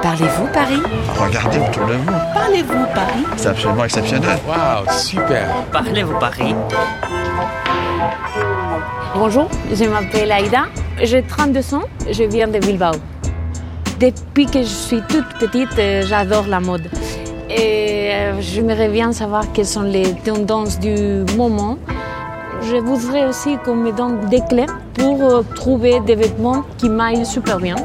Parlez-vous 0.00 0.46
Paris 0.52 0.80
Regardez 1.18 1.58
autour 1.58 1.86
de 1.86 1.92
vous. 1.92 2.12
Parlez-vous 2.34 2.86
Paris 2.94 3.24
C'est 3.36 3.48
absolument 3.48 3.84
exceptionnel. 3.84 4.38
Waouh, 4.48 4.98
super. 4.98 5.48
Parlez-vous 5.70 6.18
Paris 6.18 6.54
Bonjour, 9.14 9.50
je 9.72 9.84
m'appelle 9.84 10.32
Aïda, 10.32 10.64
j'ai 11.02 11.22
32 11.22 11.74
ans, 11.74 11.82
je 12.10 12.24
viens 12.24 12.48
de 12.48 12.58
Bilbao. 12.58 12.92
Depuis 14.00 14.46
que 14.46 14.60
je 14.62 14.66
suis 14.66 15.02
toute 15.02 15.28
petite, 15.38 15.78
euh, 15.78 16.02
j'adore 16.06 16.46
la 16.48 16.60
mode. 16.60 16.88
Et 17.50 18.10
euh, 18.12 18.40
j'aimerais 18.40 18.88
bien 18.88 19.12
savoir 19.12 19.44
quelles 19.52 19.66
sont 19.66 19.82
les 19.82 20.14
tendances 20.24 20.80
du 20.80 21.24
moment. 21.36 21.76
Je 22.62 22.76
voudrais 22.76 23.26
aussi 23.26 23.58
qu'on 23.64 23.76
me 23.76 23.92
donne 23.92 24.20
des 24.30 24.40
clés 24.48 24.66
pour 24.94 25.22
euh, 25.22 25.42
trouver 25.54 26.00
des 26.00 26.14
vêtements 26.14 26.62
qui 26.78 26.88
m'aillent 26.88 27.26
super 27.26 27.58
bien. 27.58 27.76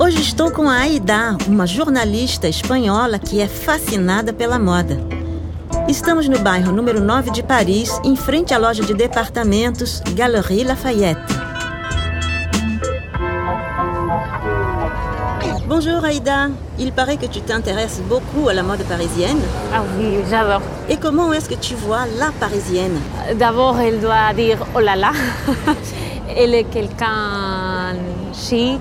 Hoje 0.00 0.20
estou 0.20 0.48
com 0.52 0.68
a 0.68 0.76
Aida, 0.76 1.36
uma 1.48 1.66
jornalista 1.66 2.48
espanhola 2.48 3.18
que 3.18 3.40
é 3.40 3.48
fascinada 3.48 4.32
pela 4.32 4.56
moda. 4.56 4.96
Estamos 5.88 6.28
no 6.28 6.38
bairro 6.38 6.70
número 6.70 7.00
9 7.00 7.32
de 7.32 7.42
Paris, 7.42 8.00
em 8.04 8.14
frente 8.14 8.54
à 8.54 8.58
loja 8.58 8.84
de 8.84 8.94
departamentos 8.94 10.00
Galerie 10.14 10.62
Lafayette. 10.62 11.20
Bonjour 15.66 16.04
Aïda, 16.04 16.50
il 16.78 16.92
paraît 16.92 17.16
que 17.16 17.26
tu 17.26 17.40
t'intéresses 17.40 18.00
beaucoup 18.08 18.48
à 18.48 18.54
la 18.54 18.62
mode 18.62 18.84
parisienne. 18.84 19.40
Ah 19.74 19.82
oui, 19.98 20.18
j'adore. 20.30 20.62
Et 20.88 20.96
comment 20.96 21.32
est-ce 21.32 21.48
que 21.48 21.56
tu 21.56 21.74
vois 21.74 22.06
la 22.18 22.30
parisienne 22.38 23.00
D'abord, 23.34 23.78
elle 23.80 24.00
doit 24.00 24.32
dire 24.32 24.64
oh 24.76 24.80
là 24.80 24.94
là. 24.94 25.10
elle 26.36 26.54
est 26.54 26.64
quelqu'un 26.64 27.96
chic, 28.32 28.80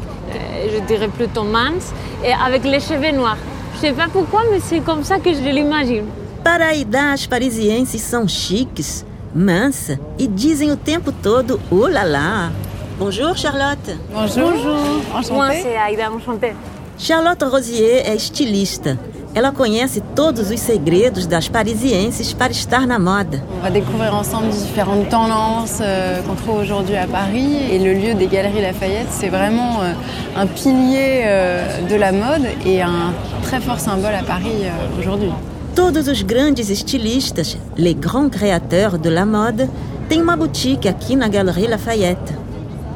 je 0.71 0.79
dirais 0.85 1.07
plutôt 1.07 1.43
mince, 1.43 1.93
et 2.23 2.33
avec 2.33 2.63
les 2.63 2.79
cheveux 2.79 3.11
noirs. 3.11 3.37
Je 3.75 3.79
sais 3.81 3.93
pas 3.93 4.07
pourquoi, 4.11 4.41
mais 4.51 4.59
c'est 4.59 4.79
comme 4.79 5.03
ça 5.03 5.19
que 5.19 5.33
je 5.33 5.39
l'imagine. 5.39 6.05
Para 6.43 6.73
Aida, 6.73 7.11
as 7.11 7.27
parisienses 7.27 8.01
são 8.01 8.27
chiques, 8.27 9.05
mansa 9.35 9.99
e 10.17 10.27
dizem 10.27 10.71
o 10.71 10.77
tempo 10.77 11.11
todo 11.11 11.59
oh 11.69 11.87
là 11.87 12.03
là. 12.03 12.51
Bonjour 12.97 13.37
Charlotte. 13.37 13.95
Bonjour. 14.11 14.51
Bonjour. 14.51 15.35
Moi, 15.35 15.51
c'est 15.61 15.77
Aïda, 15.77 16.11
enchantée. 16.11 16.53
Charlotte 16.97 17.43
Rosier 17.43 18.01
é 18.07 18.15
estilista. 18.15 18.97
Ela 19.37 19.51
conhece 19.51 20.01
todos 20.15 20.49
os 20.49 20.59
segredos 20.59 21.27
das 21.27 21.47
parisienses 21.47 22.33
para 22.33 22.51
estar 22.51 22.87
na 22.87 22.97
moda. 22.97 23.39
On 23.59 23.61
va 23.61 23.69
découvrir 23.69 24.11
ensemble 24.11 24.49
différentes 24.49 25.09
tendances 25.09 25.77
euh, 25.79 26.23
qu'on 26.23 26.33
trouve 26.33 26.57
aujourd'hui 26.61 26.95
à 26.95 27.05
Paris. 27.05 27.55
Et 27.71 27.77
le 27.77 27.93
lieu 27.93 28.15
des 28.15 28.25
Galeries 28.25 28.63
Lafayette, 28.63 29.09
c'est 29.11 29.29
vraiment 29.29 29.83
euh, 29.83 29.93
un 30.35 30.47
pilier 30.47 31.21
euh, 31.25 31.87
de 31.87 31.95
la 31.95 32.11
mode 32.11 32.47
et 32.65 32.81
un 32.81 33.13
très 33.43 33.61
fort 33.61 33.79
symbole 33.79 34.15
à 34.15 34.23
Paris 34.23 34.63
euh, 34.63 34.99
aujourd'hui. 34.99 35.29
Todos 35.75 36.07
os 36.07 36.25
grandes 36.25 36.71
estilistas, 36.71 37.57
les 37.77 37.93
grands 37.93 38.29
créateurs 38.29 38.97
de 38.97 39.11
la 39.11 39.27
mode, 39.27 39.69
têm 40.09 40.19
uma 40.19 40.35
boutique 40.35 40.87
aqui 40.87 41.15
na 41.15 41.27
Galerie 41.27 41.67
Lafayette. 41.67 42.33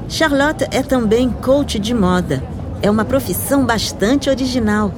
Charlotte 0.10 0.66
é 0.72 0.82
também 0.82 1.30
coach 1.30 1.78
de 1.78 1.94
moda. 1.94 2.42
É 2.82 2.90
uma 2.90 3.06
profissão 3.06 3.64
bastante 3.64 4.28
original. 4.28 4.92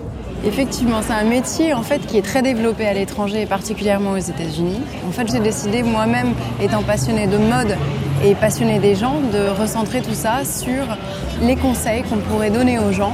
Effectivement, 0.46 1.02
c'est 1.02 1.14
un 1.14 1.24
métier 1.24 1.74
qui 2.06 2.18
est 2.18 2.22
très 2.22 2.42
développé 2.42 2.86
à 2.86 2.94
l'étranger 2.94 3.44
et 3.44 3.46
particulièrement 3.46 4.12
aux 4.12 4.18
États-Unis. 4.18 4.82
En 5.08 5.12
fait, 5.12 5.32
j'ai 5.32 5.40
décidé 5.40 5.84
moi-même, 5.84 6.34
étant 6.62 6.84
passionnée 6.84 7.28
de 7.28 7.38
mode 7.38 7.78
et 8.26 8.36
passionnée 8.36 8.80
des 8.80 8.96
gens, 8.96 9.22
de 9.32 9.50
recentrer 9.58 10.02
tout 10.02 10.14
ça 10.14 10.44
sur 10.44 10.84
les 11.42 11.56
conseils 11.56 12.04
qu'on 12.04 12.18
pourrait 12.18 12.50
donner 12.50 12.78
aux 12.78 12.92
gens 12.92 13.14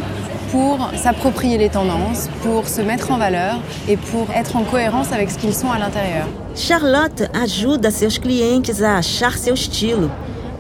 pour 0.52 0.90
s'approprier 0.96 1.60
les 1.60 1.70
tendances, 1.70 2.30
pour 2.42 2.68
se 2.68 2.82
mettre 2.82 3.12
en 3.12 3.20
valeur 3.20 3.60
et 3.88 3.96
pour 3.96 4.26
être 4.32 4.56
en 4.56 4.64
cohérence 4.64 5.12
avec 5.12 5.30
ce 5.30 5.38
qu'ils 5.38 5.54
sont 5.54 5.70
à 5.70 5.78
l'intérieur. 5.78 6.26
Charlotte 6.56 7.30
ajuda 7.40 7.92
seus 7.92 8.20
clientes 8.20 8.82
a 8.82 8.98
achar 8.98 9.38
seu 9.38 9.54
estilo. 9.54 10.10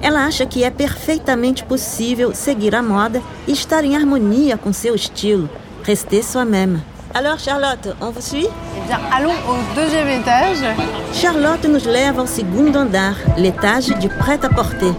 Ela 0.03 0.27
acha 0.27 0.45
que 0.45 0.63
é 0.63 0.69
perfeitamente 0.69 1.63
possível 1.63 2.33
seguir 2.35 2.75
a 2.75 2.83
moda 2.83 3.21
e 3.47 3.51
estar 3.51 3.83
em 3.83 3.95
harmonia 3.95 4.55
com 4.55 4.71
seu 4.71 4.93
estilo. 4.93 5.49
Rester 5.85 6.21
soi-même. 6.21 6.81
Alors 7.13 7.39
Charlotte, 7.39 7.95
on 8.01 8.11
vous 8.11 8.21
suit? 8.21 8.47
Eh 8.47 8.87
bien, 8.87 8.99
allons 9.11 9.33
au 9.47 9.75
deuxième 9.75 10.07
étage. 10.07 10.59
Charlotte 11.13 11.65
nos 11.65 11.85
leva 11.85 12.21
ao 12.21 12.27
segundo 12.27 12.79
andar, 12.79 13.15
l'étage 13.37 13.87
du 13.99 14.09
prêt-à-porter. 14.09 14.93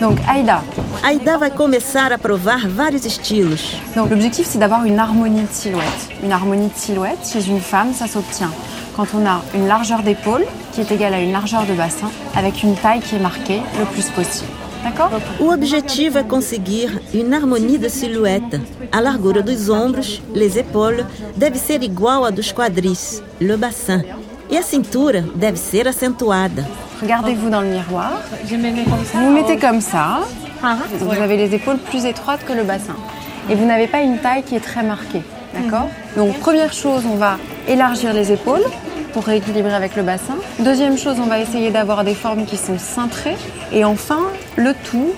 Donc, 0.00 0.18
Aïda. 0.26 0.62
Aida 1.04 1.36
vai 1.36 1.50
começar 1.50 2.10
a 2.12 2.18
provar 2.18 2.66
vários 2.66 3.04
estilos. 3.04 3.76
Donc, 3.94 4.10
l'objectif, 4.10 4.46
c'est 4.46 4.58
d'avoir 4.58 4.84
une 4.84 4.98
harmonie 4.98 5.42
de 5.42 5.52
silhouette. 5.52 6.08
Une 6.22 6.32
harmonie 6.32 6.68
de 6.68 6.76
silhouette, 6.76 7.18
chez 7.30 7.46
une 7.48 7.60
femme, 7.60 7.92
ça 7.92 8.06
s'obtient 8.06 8.50
quand 8.96 9.06
on 9.14 9.26
a 9.26 9.40
une 9.54 9.66
largeur 9.66 10.02
d'épaule 10.02 10.44
qui 10.72 10.80
est 10.80 10.90
égale 10.90 11.14
à 11.14 11.20
une 11.20 11.32
largeur 11.32 11.64
de 11.64 11.72
bassin 11.74 12.10
avec 12.36 12.62
une 12.62 12.74
taille 12.74 13.00
qui 13.00 13.16
est 13.16 13.20
marquée 13.20 13.62
le 13.78 13.84
plus 13.86 14.10
possible. 14.10 14.50
D'accord 14.82 15.10
O 15.38 15.50
objetivo 15.52 16.18
é 16.18 16.22
conseguir 16.22 17.00
une 17.12 17.34
harmonie 17.34 17.78
de 17.78 17.88
silhouette. 17.88 18.60
A 18.90 19.00
largura 19.00 19.42
dos 19.42 19.68
ombros, 19.68 20.22
les 20.34 20.56
épaules, 20.58 21.04
deve 21.36 21.58
ser 21.58 21.82
igual 21.82 22.24
à 22.24 22.30
dos 22.30 22.52
quadris, 22.52 23.22
le 23.40 23.56
bassin. 23.56 24.02
E 24.50 24.56
a 24.56 24.62
cintura 24.62 25.22
deve 25.34 25.56
ser 25.58 25.86
acentuada. 25.86 26.64
Regardez-vous 27.00 27.50
dans 27.50 27.60
le 27.60 27.68
miroir. 27.68 28.12
Vous 28.44 29.20
vous 29.20 29.30
mettez 29.30 29.56
comme 29.58 29.80
ça. 29.80 30.20
Ah, 30.62 30.76
Vous 30.98 31.12
avez 31.12 31.36
les 31.36 31.54
épaules 31.54 31.78
plus 31.78 32.04
étroites 32.04 32.44
que 32.46 32.52
le 32.52 32.64
bassin. 32.64 32.96
Et 33.48 33.54
vous 33.54 33.64
n'avez 33.64 33.86
pas 33.86 34.00
une 34.00 34.18
taille 34.18 34.42
qui 34.42 34.56
est 34.56 34.60
très 34.60 34.82
marquée. 34.82 35.22
D'accord 35.54 35.88
Donc, 36.16 36.38
première 36.40 36.72
chose, 36.72 37.02
on 37.10 37.16
va 37.16 37.38
élargir 37.68 38.12
les 38.12 38.32
épaules 38.32 38.64
pour 39.12 39.24
rééquilibrer 39.24 39.72
avec 39.74 39.96
le 39.96 40.02
bassin. 40.02 40.34
Deuxième 40.58 40.96
chose, 40.98 41.16
on 41.18 41.26
va 41.26 41.38
essayer 41.40 41.70
d'avoir 41.70 42.04
des 42.04 42.14
formes 42.14 42.44
qui 42.44 42.56
sont 42.56 42.78
cintrées. 42.78 43.36
Et 43.72 43.84
enfin, 43.84 44.20
le 44.60 44.74
tout 44.74 45.12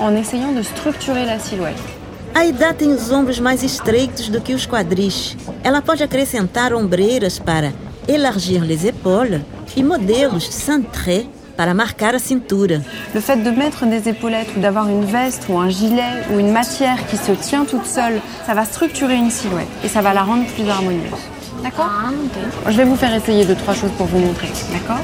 en 0.00 0.14
essayant 0.16 0.52
de 0.52 0.62
structurer 0.62 1.24
la 1.24 1.38
silhouette. 1.38 1.82
Aida 2.34 2.74
tem 2.74 2.92
os 2.92 3.10
ombros 3.10 3.40
mais 3.40 3.62
estreitos 3.62 4.28
do 4.28 4.40
que 4.40 4.54
os 4.54 4.66
quadris. 4.66 5.36
Ela 5.62 5.80
pode 5.80 6.02
acrescentar 6.02 6.74
ombreiras 6.74 7.38
para 7.38 7.72
élargir 8.06 8.62
les 8.62 8.84
épaules 8.84 9.40
e 9.76 9.82
modelos 9.82 10.46
cintrés 10.48 11.26
para 11.56 11.72
marcar 11.72 12.14
a 12.14 12.18
cintura. 12.18 12.82
Le 13.14 13.20
fait 13.20 13.42
de 13.42 13.50
mettre 13.50 13.86
des 13.86 14.08
épaulettes 14.08 14.54
ou 14.54 14.60
d'avoir 14.60 14.86
une 14.88 15.04
veste 15.04 15.46
ou 15.48 15.58
un 15.58 15.70
gilet 15.70 16.24
ou 16.30 16.38
une 16.38 16.52
matière 16.52 17.06
qui 17.06 17.16
se 17.16 17.32
tient 17.32 17.64
toute 17.64 17.86
seule, 17.86 18.20
ça 18.46 18.52
va 18.52 18.64
structurer 18.66 19.16
une 19.16 19.30
silhouette 19.30 19.68
et 19.82 19.88
ça 19.88 20.02
va 20.02 20.12
la 20.12 20.22
rendre 20.22 20.44
plus 20.54 20.68
harmonieuse. 20.68 21.22
D'accord. 21.62 21.90
Je 22.68 22.76
vais 22.76 22.84
vous 22.84 22.96
faire 22.96 23.14
essayer 23.14 23.46
deux, 23.46 23.54
trois 23.54 23.74
choses 23.74 23.92
pour 23.96 24.06
vous 24.06 24.18
montrer. 24.18 24.48
D'accord 24.72 25.00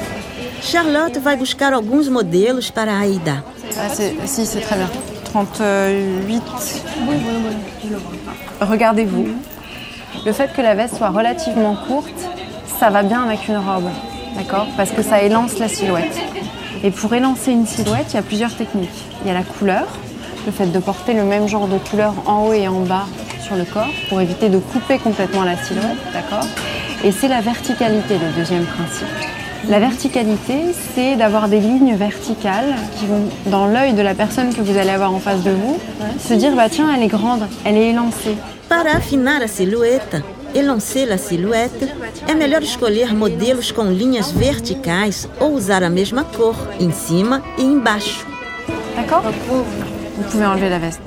Charlotte 0.60 1.18
vai 1.18 1.36
buscar 1.36 1.72
alguns 1.72 2.08
modelos 2.08 2.70
para 2.70 3.04
Aida. 3.04 3.42
Ah, 3.80 4.26
Si, 4.26 4.46
c'est 4.46 4.60
très 4.60 4.76
bien. 4.76 4.90
38. 5.24 6.42
Regardez-vous. 8.60 9.26
Le 10.26 10.32
fait 10.32 10.52
que 10.54 10.60
la 10.60 10.74
veste 10.74 10.96
soit 10.96 11.08
relativement 11.10 11.76
courte, 11.88 12.08
ça 12.78 12.90
va 12.90 13.02
bien 13.02 13.22
avec 13.22 13.48
une 13.48 13.56
robe. 13.56 13.88
D'accord? 14.36 14.66
Parce 14.76 14.90
que 14.90 15.02
ça 15.02 15.22
élance 15.22 15.58
la 15.58 15.68
silhouette. 15.68 16.16
Et 16.84 16.90
pour 16.90 17.12
élancer 17.14 17.52
une 17.52 17.66
silhouette, 17.66 18.06
il 18.10 18.14
y 18.14 18.18
a 18.18 18.22
plusieurs 18.22 18.54
techniques. 18.54 18.90
Il 19.22 19.28
y 19.28 19.30
a 19.30 19.34
la 19.34 19.42
couleur, 19.42 19.86
le 20.46 20.52
fait 20.52 20.66
de 20.66 20.78
porter 20.78 21.14
le 21.14 21.24
même 21.24 21.48
genre 21.48 21.68
de 21.68 21.78
couleur 21.78 22.14
en 22.26 22.46
haut 22.46 22.52
et 22.52 22.66
en 22.68 22.80
bas 22.80 23.06
sur 23.42 23.56
le 23.56 23.64
corps 23.64 23.90
pour 24.08 24.20
éviter 24.20 24.48
de 24.48 24.58
couper 24.58 24.98
complètement 24.98 25.44
la 25.44 25.56
silhouette. 25.56 25.98
D'accord? 26.12 26.44
Et 27.04 27.12
c'est 27.12 27.28
la 27.28 27.40
verticalité, 27.40 28.14
le 28.18 28.30
deuxième 28.36 28.64
principe. 28.64 29.06
La 29.68 29.78
verticalité, 29.78 30.74
c'est 30.94 31.16
d'avoir 31.16 31.48
des 31.48 31.60
lignes 31.60 31.94
verticales 31.94 32.74
qui 32.98 33.06
vont 33.06 33.28
dans 33.46 33.66
l'œil 33.66 33.92
de 33.92 34.02
la 34.02 34.14
personne 34.14 34.52
que 34.52 34.60
vous 34.60 34.76
allez 34.76 34.90
avoir 34.90 35.14
en 35.14 35.20
face 35.20 35.42
de 35.42 35.52
vous, 35.52 35.78
se 36.18 36.34
dire 36.34 36.54
bah 36.56 36.68
tiens, 36.68 36.92
elle 36.94 37.02
est 37.02 37.08
grande, 37.08 37.46
elle 37.64 37.76
est 37.76 37.90
élancée. 37.90 38.36
Para 38.68 38.96
afinar 38.96 39.40
a 39.40 39.46
silhueta, 39.46 40.18
elancer 40.54 41.10
a 41.12 41.18
silhueta, 41.18 41.86
é 42.28 42.34
melhor 42.34 42.62
escolher 42.62 43.14
modelos 43.14 43.70
com 43.70 43.84
linhas 43.84 44.32
verticais 44.32 45.28
ou 45.40 45.54
usar 45.54 45.82
a 45.82 45.90
mesma 45.90 46.24
cor 46.24 46.56
em 46.80 46.90
cima 46.90 47.42
e 47.56 47.62
embaixo. 47.62 48.26
D'accord? 48.96 49.22
Vous 49.48 50.24
pouvez 50.30 50.46
enlever 50.46 50.70
la 50.70 50.78
veste. 50.78 51.00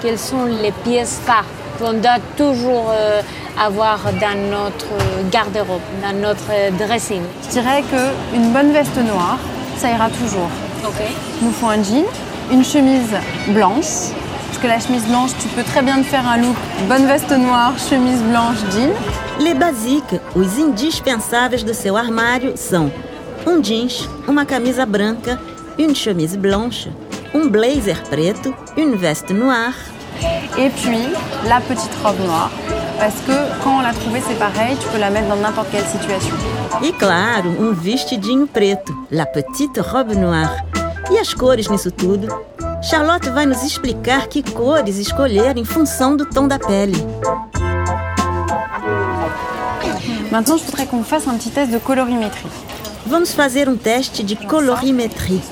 Quelles 0.00 0.18
sont 0.18 0.44
les 0.44 0.72
pièces 0.84 1.20
phares 1.24 1.46
qu'on 1.78 1.92
doit 1.94 2.18
toujours 2.36 2.90
euh, 2.90 3.22
avoir 3.66 3.98
dans 4.20 4.50
notre 4.50 4.86
garde-robe, 5.30 5.80
dans 6.02 6.16
notre 6.20 6.50
dressing 6.78 7.22
Je 7.46 7.50
dirais 7.50 7.82
qu'une 7.82 8.52
bonne 8.52 8.72
veste 8.72 8.96
noire, 8.96 9.38
ça 9.76 9.90
ira 9.90 10.08
toujours. 10.08 10.50
Ok. 10.84 11.02
Il 11.40 11.46
nous 11.46 11.52
faut 11.52 11.68
un 11.68 11.82
jean, 11.82 12.04
une 12.50 12.64
chemise 12.64 13.14
blanche. 13.48 14.10
Parce 14.48 14.58
que 14.60 14.66
la 14.66 14.80
chemise 14.80 15.06
blanche, 15.06 15.30
tu 15.40 15.48
peux 15.48 15.62
très 15.62 15.82
bien 15.82 15.98
te 15.98 16.06
faire 16.06 16.26
un 16.26 16.38
look 16.38 16.56
bonne 16.88 17.06
veste 17.06 17.30
noire, 17.30 17.72
chemise 17.78 18.22
blanche, 18.22 18.58
jean. 18.72 18.90
Les 19.40 19.54
basiques, 19.54 20.20
os 20.34 20.58
indispensáveis 20.58 21.64
do 21.64 21.74
seu 21.74 21.96
armário 21.96 22.52
são 22.56 22.90
um 23.46 23.62
jeans, 23.62 24.08
uma 24.28 24.44
camisa 24.44 24.86
branca 24.86 25.38
une 25.78 25.94
chemise 25.94 26.36
blanche, 26.36 26.90
um 27.34 27.48
blazer 27.48 28.02
preto, 28.04 28.54
une 28.76 28.96
veste 28.96 29.30
noire. 29.32 29.74
Et 30.58 30.70
puis 30.70 31.08
la 31.48 31.60
petite 31.60 31.94
robe 32.02 32.20
noire. 32.20 32.50
Parce 33.02 33.20
que 33.26 33.32
quand 33.64 33.78
on 33.78 33.80
l'a 33.80 33.92
trouvée, 33.92 34.22
c'est 34.24 34.38
pareil, 34.38 34.76
tu 34.80 34.86
peux 34.86 34.98
la 34.98 35.10
mettre 35.10 35.26
dans 35.26 35.34
n'importe 35.34 35.70
quelle 35.72 35.84
situation. 35.84 36.36
E 36.80 36.92
claro, 36.92 37.48
um 37.48 37.74
vestidinho 37.74 38.46
preto, 38.46 38.94
la 39.10 39.26
petite 39.26 39.80
robe 39.80 40.14
noire. 40.14 40.64
E 41.10 41.18
as 41.18 41.34
cores 41.34 41.68
nisso 41.68 41.90
tudo? 41.90 42.28
Charlotte 42.80 43.28
vai 43.30 43.44
nos 43.44 43.64
explicar 43.64 44.28
que 44.28 44.40
cores 44.52 44.98
escolher 44.98 45.58
em 45.58 45.64
função 45.64 46.16
do 46.16 46.26
tom 46.26 46.46
da 46.46 46.60
pele. 46.60 46.94
Maintenant, 50.30 50.56
je 50.58 50.64
voudrais 50.64 50.86
qu'on 50.86 51.02
fasse 51.02 51.26
un 51.26 51.36
petit 51.36 51.50
test 51.50 51.72
de 51.72 51.78
colorimétrie. 51.78 52.52
Vamos 53.04 53.34
fazer 53.34 53.68
um 53.68 53.76
teste 53.76 54.22
de 54.22 54.36
colorimétrie. 54.46 55.42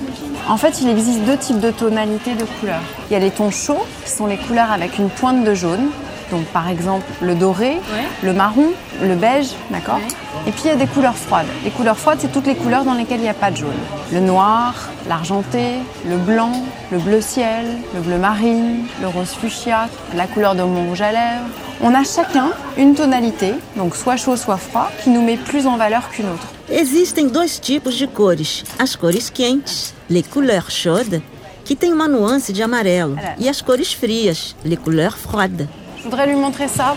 En 0.48 0.56
fait, 0.56 0.80
il 0.80 0.88
existe 0.88 1.24
deux 1.24 1.36
types 1.36 1.58
de 1.58 1.72
tonalités 1.72 2.36
de 2.36 2.44
couleurs. 2.44 2.84
Il 3.10 3.14
y 3.14 3.16
a 3.16 3.18
les 3.18 3.32
tons 3.32 3.50
chauds, 3.50 3.84
qui 4.04 4.10
sont 4.12 4.28
les 4.28 4.38
couleurs 4.38 4.70
avec 4.70 5.00
une 5.00 5.10
pointe 5.10 5.42
de 5.42 5.52
jaune. 5.52 5.90
Donc, 6.30 6.44
par 6.46 6.68
exemple, 6.68 7.06
le 7.20 7.34
doré, 7.34 7.78
le 8.22 8.32
marron, 8.32 8.68
le 9.02 9.14
beige, 9.14 9.48
d'accord 9.70 10.00
Et 10.46 10.52
puis, 10.52 10.62
il 10.64 10.68
y 10.68 10.70
a 10.70 10.76
des 10.76 10.86
couleurs 10.86 11.16
froides. 11.16 11.46
Les 11.64 11.70
couleurs 11.70 11.98
froides, 11.98 12.18
c'est 12.20 12.32
toutes 12.32 12.46
les 12.46 12.54
couleurs 12.54 12.84
dans 12.84 12.94
lesquelles 12.94 13.20
il 13.20 13.24
n'y 13.24 13.28
a 13.28 13.34
pas 13.34 13.50
de 13.50 13.56
jaune. 13.56 13.70
Le 14.12 14.20
noir, 14.20 14.74
l'argenté, 15.08 15.78
le 16.08 16.16
blanc, 16.16 16.52
le 16.92 16.98
bleu 16.98 17.20
ciel, 17.20 17.66
le 17.94 18.00
bleu 18.00 18.18
marine, 18.18 18.86
le 19.00 19.08
rose 19.08 19.30
fuchsia, 19.40 19.88
la 20.14 20.26
couleur 20.26 20.54
de 20.54 20.62
mon 20.62 20.88
rouge 20.88 21.00
à 21.00 21.12
lèvres. 21.12 21.48
On 21.82 21.94
a 21.94 22.04
chacun 22.04 22.50
une 22.76 22.94
tonalité, 22.94 23.54
donc 23.74 23.96
soit 23.96 24.16
chaud, 24.16 24.36
soit 24.36 24.58
froid, 24.58 24.90
qui 25.02 25.10
nous 25.10 25.22
met 25.22 25.38
plus 25.38 25.66
en 25.66 25.76
valeur 25.78 26.10
qu'une 26.10 26.26
autre. 26.26 26.46
Existem 26.70 27.30
dois 27.30 27.48
tipos 27.60 27.90
de 27.90 28.06
cores: 28.06 28.64
as 28.78 28.96
cores 28.96 29.30
quentes, 29.32 29.94
les 30.08 30.22
couleurs 30.22 30.70
chaudes, 30.70 31.20
que 31.64 31.74
tem 31.74 31.92
uma 31.92 32.06
nuance 32.06 32.52
de 32.52 32.62
amarelo, 32.62 33.16
e 33.38 33.48
as 33.48 33.62
cores 33.62 33.92
frias, 33.92 34.54
les 34.64 34.76
couleurs 34.76 35.16
froides. 35.16 35.66
Je 36.00 36.04
voudrais 36.04 36.26
lui 36.26 36.36
montrer 36.36 36.66
ça. 36.66 36.96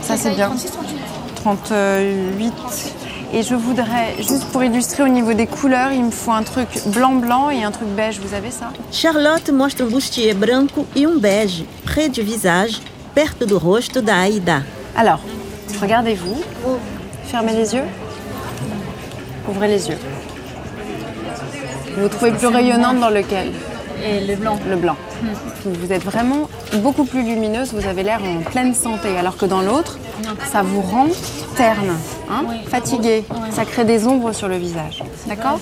Ça, 0.00 0.16
c'est 0.16 0.30
bien. 0.30 0.50
38. 1.34 2.52
Et 3.34 3.42
je 3.42 3.54
voudrais, 3.54 4.14
juste 4.18 4.46
pour 4.46 4.64
illustrer 4.64 5.02
au 5.02 5.08
niveau 5.08 5.34
des 5.34 5.46
couleurs, 5.46 5.92
il 5.92 6.04
me 6.04 6.10
faut 6.10 6.32
un 6.32 6.42
truc 6.42 6.68
blanc-blanc 6.86 7.50
et 7.50 7.64
un 7.64 7.70
truc 7.70 7.88
beige. 7.88 8.18
Vous 8.18 8.32
avez 8.34 8.50
ça? 8.50 8.70
Charlotte 8.90 9.50
mostra 9.50 9.84
um 9.84 9.90
bustier 9.90 10.32
branco 10.32 10.86
e 10.96 11.06
um 11.06 11.18
bege, 11.18 11.64
près 11.84 12.08
du 12.08 12.22
visage, 12.22 12.80
perto 13.14 13.44
do 13.44 13.58
rosto 13.58 14.00
da 14.00 14.26
Aida. 14.26 14.62
Alors, 14.96 15.20
regardez-vous. 15.78 16.40
Fermez 17.26 17.52
les 17.52 17.74
yeux. 17.74 17.84
Ouvrez 19.46 19.68
les 19.68 19.88
yeux. 19.88 19.98
Vous 21.94 22.02
vous 22.04 22.08
trouvez 22.08 22.32
plus 22.32 22.46
rayonnante 22.46 23.00
dans 23.00 23.10
lequel? 23.10 23.52
Et 24.02 24.20
le 24.24 24.36
blanc. 24.36 24.58
Le 24.66 24.76
blanc. 24.76 24.96
Vous 25.64 25.92
êtes 25.92 26.04
vraiment 26.04 26.48
beaucoup 26.82 27.04
plus 27.04 27.22
lumineuse, 27.22 27.72
vous 27.72 27.86
avez 27.86 28.02
l'air 28.02 28.20
en 28.22 28.42
pleine 28.42 28.74
santé, 28.74 29.16
alors 29.16 29.36
que 29.36 29.46
dans 29.46 29.62
l'autre, 29.62 29.98
ça 30.50 30.62
vous 30.62 30.80
rend 30.80 31.08
terne, 31.56 31.96
hein, 32.30 32.44
fatiguée. 32.68 33.24
Ça 33.50 33.64
crée 33.64 33.84
des 33.84 34.06
ombres 34.06 34.32
sur 34.32 34.48
le 34.48 34.56
visage. 34.56 35.02
D'accord 35.26 35.60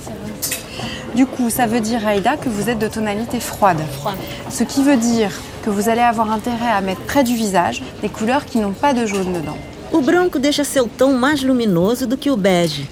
Du 1.14 1.26
coup, 1.26 1.50
ça 1.50 1.66
veut 1.66 1.80
dire, 1.80 2.06
Aïda, 2.06 2.36
que 2.36 2.48
vous 2.48 2.68
êtes 2.68 2.78
de 2.78 2.88
tonalité 2.88 3.40
froide. 3.40 3.80
Froide. 4.00 4.18
Ce 4.50 4.64
qui 4.64 4.82
veut 4.82 4.96
dire 4.96 5.30
que 5.64 5.70
vous 5.70 5.88
allez 5.88 6.02
avoir 6.02 6.30
intérêt 6.30 6.70
à 6.70 6.80
mettre 6.80 7.00
près 7.02 7.24
du 7.24 7.34
visage 7.34 7.82
des 8.02 8.08
couleurs 8.08 8.44
qui 8.44 8.58
n'ont 8.58 8.72
pas 8.72 8.92
de 8.92 9.06
jaune 9.06 9.32
dedans. 9.32 9.56
O 9.92 10.00
branco 10.00 10.40
deixa 10.40 10.64
seu 10.64 10.88
tom 10.88 11.12
mais 11.12 11.42
luminoso 11.42 12.04
do 12.04 12.16
que 12.16 12.28
o 12.28 12.36
bege. 12.36 12.88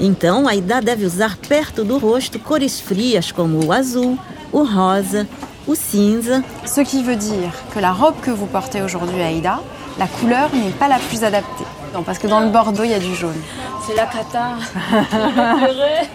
Então, 0.00 0.48
a 0.48 0.50
Aida 0.50 0.80
deve 0.80 1.04
usar 1.04 1.36
perto 1.36 1.84
do 1.84 1.96
rosto 1.96 2.40
cores 2.40 2.80
frias 2.80 3.30
como 3.30 3.64
o 3.64 3.72
azul, 3.72 4.18
o 4.50 4.64
rosa, 4.64 5.28
o 5.68 5.74
cinza. 5.74 6.40
Ce 6.64 6.80
qui 6.80 7.02
veut 7.02 7.16
dire 7.16 7.52
que 7.74 7.78
la 7.78 7.92
robe 7.92 8.20
que 8.20 8.30
vous 8.30 8.46
portez 8.46 8.82
aujourd'hui, 8.82 9.22
Aïda, 9.22 9.60
la 9.98 10.06
couleur 10.06 10.50
n'est 10.54 10.70
pas 10.70 10.88
la 10.88 10.98
plus 10.98 11.24
adaptée. 11.24 11.64
Non, 11.94 12.02
parce 12.02 12.18
que 12.18 12.26
dans 12.26 12.40
le 12.40 12.48
bordeaux, 12.48 12.84
il 12.84 12.90
y 12.90 12.94
a 12.94 12.98
du 13.00 13.14
jaune. 13.14 13.40
C'est 13.86 13.94
la 13.96 14.06
cata. 14.06 14.52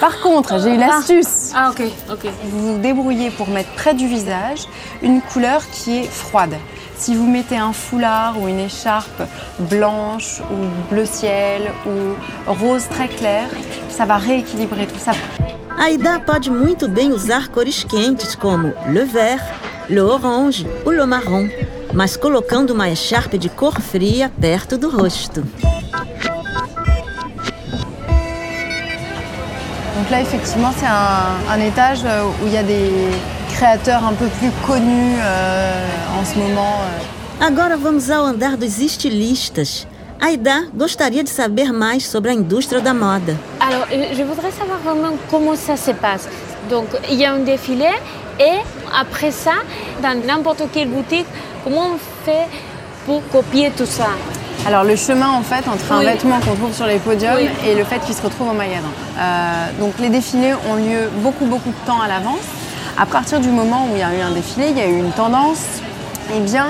Par 0.00 0.20
contre, 0.20 0.60
j'ai 0.60 0.74
eu 0.74 0.76
l'astuce. 0.76 1.52
ah, 1.54 1.70
ok, 1.70 1.82
ok. 2.10 2.26
Vous 2.44 2.74
vous 2.74 2.78
débrouillez 2.78 3.30
pour 3.30 3.48
mettre 3.48 3.70
près 3.70 3.94
du 3.94 4.08
visage 4.08 4.66
une 5.02 5.20
couleur 5.20 5.62
qui 5.70 5.98
est 5.98 6.08
froide. 6.10 6.54
Si 6.96 7.14
vous 7.14 7.26
mettez 7.26 7.56
un 7.58 7.72
foulard 7.72 8.40
ou 8.40 8.48
une 8.48 8.58
écharpe 8.58 9.22
blanche 9.58 10.40
ou 10.50 10.90
bleu 10.92 11.04
ciel 11.04 11.70
ou 11.86 12.50
rose 12.50 12.88
très 12.88 13.08
clair, 13.08 13.48
ça 13.90 14.06
va 14.06 14.16
rééquilibrer 14.16 14.86
tout 14.86 14.98
ça. 14.98 15.12
A 15.78 15.84
Aida 15.84 16.18
pode 16.20 16.50
muito 16.50 16.88
bem 16.88 17.12
usar 17.12 17.48
cores 17.48 17.84
quentes 17.84 18.34
como 18.34 18.72
le 18.88 19.04
vert, 19.04 19.44
le 19.88 20.00
orange 20.00 20.66
ou 20.84 20.90
le 20.90 21.04
marrom, 21.06 21.48
mas 21.92 22.16
colocando 22.16 22.70
uma 22.72 22.88
echarpe 22.90 23.38
de 23.38 23.48
cor 23.48 23.80
fria 23.80 24.30
perto 24.40 24.76
do 24.78 24.88
rosto. 24.90 25.42
Donc 29.96 30.10
là, 30.10 30.20
effectivement, 30.20 30.72
c'est 30.78 30.86
un, 30.86 31.36
un 31.50 31.60
étage 31.60 32.00
euh, 32.04 32.24
où 32.42 32.46
il 32.46 32.52
y 32.52 32.56
a 32.58 32.62
des 32.62 32.90
créateurs 33.54 34.04
un 34.04 34.12
peu 34.12 34.26
plus 34.38 34.50
connus 34.66 35.16
euh, 35.18 36.20
en 36.20 36.24
ce 36.24 36.38
moment. 36.38 36.80
euh. 36.82 37.44
Agora 37.46 37.76
vamos 37.76 38.10
ao 38.10 38.24
andar 38.26 38.56
dos 38.56 38.78
estilistas. 38.80 39.86
Aida 40.20 40.62
gostaria 40.74 41.22
de 41.22 41.28
saber 41.28 41.72
mais 41.72 42.00
sobre 42.04 42.30
a 42.30 42.34
indústria 42.34 42.80
da 42.80 42.92
moda. 42.94 43.34
Alors, 43.60 43.86
euh, 43.92 44.14
je 44.14 44.22
voudrais 44.22 44.50
savoir 44.50 44.78
vraiment 44.78 45.16
comment 45.30 45.56
ça 45.56 45.76
se 45.76 45.90
passe. 45.92 46.28
Donc, 46.70 46.86
il 47.10 47.16
y 47.18 47.24
a 47.24 47.32
un 47.32 47.38
défilé 47.40 47.90
et 48.40 48.58
après 48.98 49.30
ça, 49.30 49.52
dans 50.02 50.14
n'importe 50.26 50.62
quelle 50.72 50.88
boutique, 50.88 51.26
comment 51.64 51.88
on 51.94 51.98
fait 52.24 52.46
pour 53.04 53.22
copier 53.30 53.70
tout 53.76 53.86
ça? 53.86 54.08
Alors 54.66 54.82
le 54.82 54.96
chemin 54.96 55.28
en 55.30 55.42
fait 55.42 55.68
entre 55.68 55.92
un 55.92 55.98
Oui. 56.00 56.06
vêtement 56.06 56.40
qu'on 56.40 56.54
trouve 56.56 56.74
sur 56.74 56.86
les 56.86 56.98
podiums 56.98 57.34
Oui. 57.36 57.48
et 57.64 57.74
le 57.76 57.84
fait 57.84 58.00
qu'il 58.00 58.14
se 58.14 58.22
retrouve 58.22 58.48
au 58.50 58.52
magasin. 58.52 58.90
Euh, 59.18 59.66
donc 59.78 59.92
les 60.00 60.08
défilés 60.08 60.54
ont 60.68 60.74
lieu 60.76 61.08
beaucoup 61.22 61.44
beaucoup 61.44 61.68
de 61.68 61.86
temps 61.86 62.00
à 62.00 62.08
l'avance. 62.08 62.46
À 62.98 63.06
partir 63.06 63.38
du 63.38 63.50
moment 63.50 63.84
où 63.86 63.94
il 63.94 64.00
y 64.00 64.02
a 64.02 64.12
eu 64.12 64.20
un 64.22 64.32
défilé, 64.32 64.70
il 64.70 64.78
y 64.78 64.80
a 64.80 64.86
eu 64.88 64.98
une 64.98 65.12
tendance, 65.12 65.60
eh 66.34 66.40
bien 66.40 66.68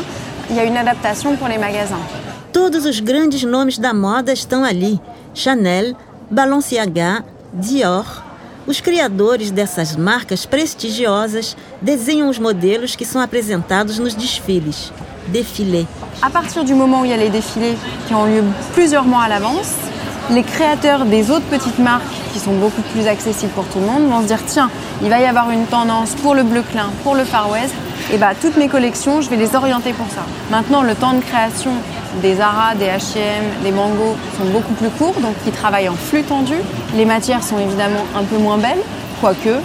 il 0.51 0.57
y 0.57 0.61
a 0.61 0.65
une 0.65 0.77
adaptation 0.77 1.37
pour 1.37 1.49
les 1.49 1.57
magasins. 1.59 2.05
Todos 2.57 2.87
os 2.87 3.01
grandes 3.01 3.43
nomes 3.43 3.77
da 3.77 3.93
moda 3.93 4.33
estão 4.33 4.65
ali: 4.65 4.99
Chanel, 5.35 5.95
Balenciaga, 6.31 7.23
Dior. 7.53 8.25
Os 8.67 8.81
criadores 8.81 9.51
dessas 9.51 9.95
marcas 9.95 10.47
prestigiosas 10.47 11.55
desenham 11.83 12.31
os 12.31 12.39
modelos 12.39 12.97
que 12.97 13.05
são 13.05 13.21
apresentados 13.21 13.99
nos 13.99 14.15
desfiles. 14.15 14.91
Défilé. 15.29 15.85
À 16.23 16.31
partir 16.31 16.65
du 16.65 16.75
moment 16.75 17.03
où 17.03 17.05
il 17.05 17.11
y 17.11 17.13
a 17.13 17.19
les 17.19 17.29
défilés 17.29 17.77
qui 18.09 18.15
ont 18.15 18.25
lieu 18.25 18.43
plusieurs 18.73 19.05
mois 19.05 19.25
à 19.25 19.29
l'avance, 19.29 19.75
les 20.31 20.43
créateurs 20.43 21.05
des 21.05 21.31
autres 21.31 21.47
petites 21.51 21.79
marques 21.79 22.05
qui 22.33 22.39
sont 22.39 22.55
beaucoup 22.55 22.83
plus 22.95 23.07
accessibles 23.07 23.53
pour 23.53 23.67
tout 23.67 23.81
le 23.81 23.87
monde 23.87 24.09
vont 24.09 24.23
se 24.23 24.29
dire 24.29 24.41
tiens, 24.47 24.71
il 25.03 25.11
va 25.11 25.21
y 25.21 25.27
avoir 25.27 25.51
une 25.51 25.67
tendance 25.67 26.15
pour 26.15 26.35
le 26.35 26.43
bleu 26.43 26.63
clin, 26.63 26.89
pour 27.05 27.17
le 27.17 27.25
Far 27.25 27.51
West, 27.51 27.75
et 28.15 28.17
bah 28.17 28.31
toutes 28.41 28.57
mes 28.57 28.69
collections, 28.69 29.21
je 29.21 29.29
vais 29.29 29.37
les 29.37 29.55
orienter 29.55 29.93
pour 29.93 30.07
ça. 30.07 30.23
Maintenant, 30.51 30.83
le 30.83 30.95
temps 30.95 31.13
de 31.13 31.21
création 31.21 31.73
des 32.23 32.37
Zara, 32.37 32.75
des 32.75 32.87
H&M, 32.87 33.45
des 33.63 33.73
Mango 33.73 34.17
sont 34.39 34.47
beaucoup 34.51 34.75
plus 34.75 34.91
courts, 34.91 35.21
donc 35.21 35.35
ils 35.47 35.53
travaillent 35.53 35.89
en 35.89 35.95
flux 35.95 36.23
tendu. 36.23 36.55
Les 36.95 37.05
matières 37.05 37.43
sont 37.43 37.59
évidemment 37.59 38.05
un 38.17 38.25
peu 38.25 38.39
moins 38.39 38.59
belles, 38.59 38.83
quoique, 39.21 39.61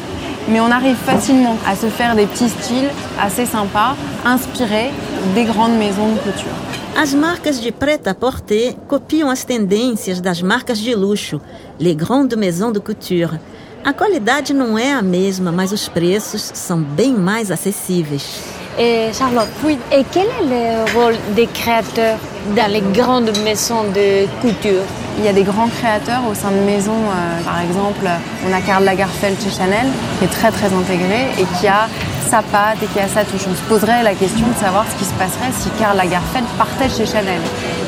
mais 0.48 0.60
on 0.60 0.72
arrive 0.72 0.96
facilement 0.96 1.58
à 1.67 1.75
se 1.75 1.88
faire 1.88 2.15
des 2.15 2.25
petits 2.25 2.50
styles 2.50 2.89
assez 3.22 3.46
sympas, 3.46 3.96
inspirés 4.25 4.91
des 5.36 5.46
grandes 5.46 5.77
maisons 5.77 6.10
de 6.10 6.20
couture. 6.20 6.51
As 6.98 7.13
marcas 7.13 7.60
de 7.63 7.72
prêt-à-porter 7.72 8.75
copiam 8.88 9.29
as 9.29 9.46
tendências 9.46 10.20
das 10.20 10.41
marcas 10.41 10.77
de 10.77 10.93
luxo, 10.93 11.39
les 11.79 11.96
grandes 11.96 12.36
maisons 12.36 12.72
de 12.72 12.79
couture. 12.79 13.39
A 13.84 13.93
qualidade 13.93 14.53
não 14.53 14.77
é 14.77 14.91
a 14.91 15.01
mesma, 15.01 15.51
mas 15.51 15.72
os 15.72 15.88
preços 15.88 16.51
são 16.53 16.79
bem 16.81 17.13
mais 17.13 17.50
acessíveis. 17.50 18.61
Et 18.80 19.12
Charlotte, 19.13 19.50
et 19.92 20.06
quel 20.12 20.24
est 20.24 20.48
le 20.50 20.98
rôle 20.98 21.16
des 21.36 21.48
créateurs 21.48 22.18
dans 22.56 22.72
les 22.72 22.82
grandes 22.82 23.32
maisons 23.44 23.84
de 23.94 24.25
couture? 24.42 24.84
Il 25.18 25.25
y 25.25 25.28
a 25.28 25.34
des 25.34 25.44
grands 25.44 25.68
créateurs 25.68 26.22
au 26.30 26.34
sein 26.34 26.51
de 26.51 26.60
maisons, 26.66 26.94
euh, 26.94 27.44
par 27.44 27.60
exemple, 27.62 28.08
on 28.48 28.54
a 28.54 28.62
Karl 28.62 28.84
Lagerfeld 28.86 29.38
chez 29.42 29.50
Chanel, 29.50 29.88
qui 30.18 30.25
est 30.25 30.30
très 30.30 30.51
très 30.51 30.68
intégré 30.74 31.28
et 31.38 31.46
qui 31.60 31.68
a 31.68 31.90
sa 32.30 32.42
patte 32.42 32.82
et 32.82 32.88
qui 32.88 33.00
a 33.00 33.10
sa 33.10 33.25
touche. 33.25 33.46
On 33.50 33.56
se 33.56 33.62
poserait 33.68 34.04
la 34.04 34.16
question 34.16 34.48
de 34.48 34.56
savoir 34.56 34.86
ce 34.90 34.98
qui 34.98 35.06
se 35.06 35.13
passerait 35.16 35.51
si 35.51 35.70
Karl 35.78 35.98
Lagerfeld 35.98 36.46
partait 36.58 36.90
chez 36.90 37.06
Chanel. 37.06 37.42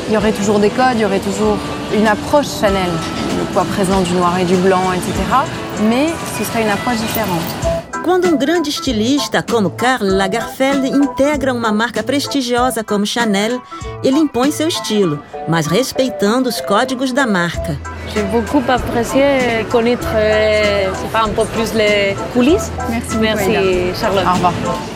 Il 0.08 0.14
y 0.14 0.16
aurait 0.18 0.32
toujours 0.32 0.58
des 0.58 0.70
codes, 0.70 0.96
il 0.96 1.00
y 1.00 1.04
aurait 1.06 1.18
toujours 1.18 1.56
une 1.96 2.06
approche 2.06 2.46
Chanel, 2.60 2.90
le 3.38 3.44
poids 3.54 3.64
présent 3.64 4.02
du 4.02 4.12
noir 4.12 4.38
et 4.38 4.44
du 4.44 4.56
blanc, 4.56 4.92
etc. 4.92 5.12
Mais 5.88 6.08
ce 6.38 6.44
serait 6.44 6.62
une 6.62 6.70
approche 6.70 6.98
différente. 6.98 7.83
Quando 8.04 8.28
um 8.28 8.36
grande 8.36 8.68
estilista 8.68 9.42
como 9.42 9.70
Karl 9.70 10.04
Lagerfeld 10.04 10.86
integra 10.88 11.54
uma 11.54 11.72
marca 11.72 12.02
prestigiosa 12.02 12.84
como 12.84 13.06
Chanel, 13.06 13.62
ele 14.02 14.18
impõe 14.18 14.52
seu 14.52 14.68
estilo, 14.68 15.22
mas 15.48 15.66
respeitando 15.66 16.46
os 16.50 16.60
códigos 16.60 17.14
da 17.14 17.26
marca. 17.26 17.78
J'ai 18.12 18.22
beaucoup 18.24 18.62
apprécié 18.68 19.64
connaître, 19.70 20.06
euh, 20.14 20.92
c'est 21.00 21.10
pas 21.10 21.24
un 21.24 21.30
peu 21.30 21.46
plus 21.46 21.72
les 21.72 22.14
coulisses. 22.34 22.70
Merci 22.90 23.16
Merci. 23.16 23.98
Charlotte. 23.98 24.26
Au 24.26 24.34
revoir. 24.34 24.93